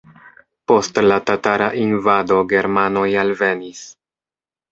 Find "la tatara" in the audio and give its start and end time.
1.09-1.67